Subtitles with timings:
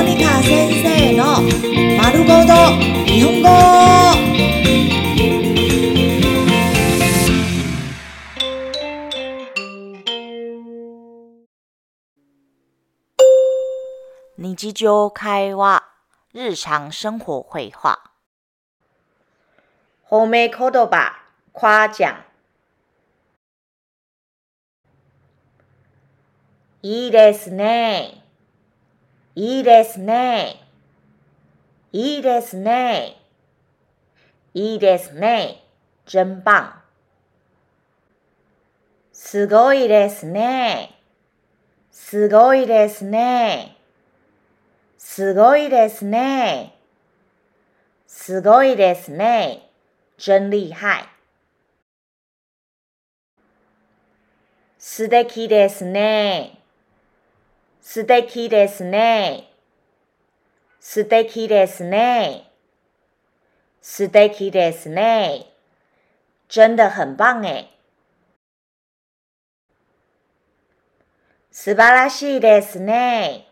[0.00, 1.42] モニカ先生の
[1.98, 2.54] 丸ごと
[3.04, 3.48] 日本語。
[14.38, 15.84] 日常会話、
[16.32, 18.00] 日常生活会話。
[20.08, 21.12] 褒め言葉、
[21.52, 22.24] 夸奖。
[26.82, 28.20] いいですね。
[29.36, 30.60] いいですね。
[31.92, 33.16] いいですね。
[34.54, 35.64] いいですね。
[36.06, 36.50] 真棒。
[39.12, 40.98] すごいですね。
[41.92, 43.76] すごいですね。
[44.98, 46.74] すごいですね。
[48.08, 49.70] すごいですね。
[50.18, 51.08] 真厉害。
[54.78, 56.59] 素敵ですね。
[57.92, 59.50] 素敵ですね。
[60.78, 62.48] 素敵ですね。
[63.82, 65.46] 素敵ですね。
[66.48, 67.66] 真的很棒诶。
[71.50, 73.48] 素晴らしいですね。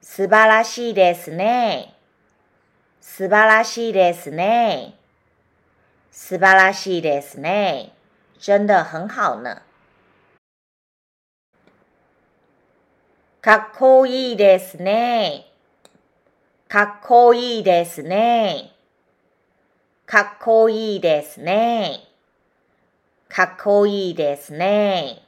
[0.00, 1.94] 素晴らしいですね。
[3.00, 4.96] 素晴らしいですね。
[6.10, 7.92] 素晴らしいですね。
[8.40, 9.65] 真的很好呢。
[13.46, 15.46] かっこいいですね。
[16.66, 18.72] かっこいいですね。
[20.04, 22.00] かっこいいですね。
[23.28, 25.22] かっこいいですね。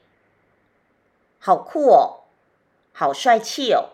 [1.41, 2.24] 好酷哦，
[2.92, 3.91] 好帅气哦。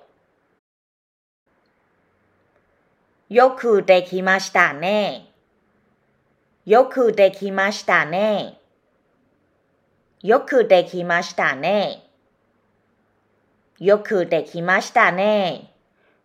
[3.28, 5.34] よくできましたね。
[6.64, 8.58] よくできましたね。
[10.22, 12.03] よくできましたね。
[13.78, 15.72] よくできましたね。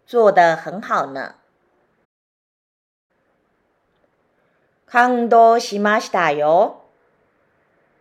[0.06, 1.36] 做得很好呢。
[4.86, 6.84] 感動しましたよ。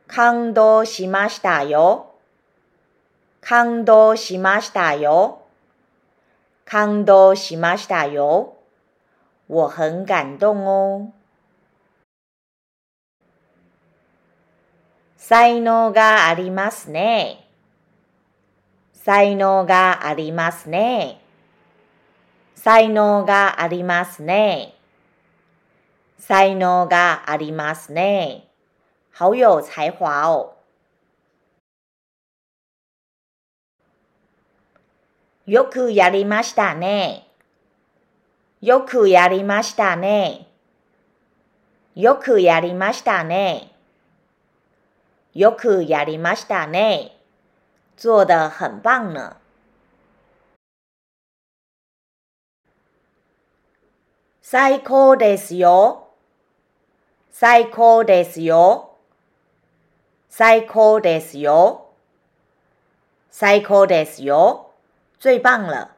[0.06, 2.14] 感動しましたよ。
[3.40, 5.42] 感動しましたよ。
[6.66, 8.56] 感動しましたよ。
[9.46, 11.12] 我很感動哦。
[15.16, 17.47] 才能がありますね。
[19.08, 21.22] 才能がありますね。
[22.54, 24.74] 才能がありますね。
[26.18, 28.50] 才能がありますね。
[29.18, 30.56] 好有才華哦。
[35.46, 37.28] よくやりましたね。
[38.60, 40.48] よくやりましたね。
[41.94, 43.72] よくやりましたね。
[45.32, 47.17] よくやりましたね。
[47.97, 49.37] 做得很棒呢。
[54.41, 56.09] 最高ですよ。
[57.31, 58.97] 最高ですよ。
[60.29, 61.93] 最高ですよ。
[63.31, 64.71] 最高ですよ。
[65.19, 65.95] 最棒了。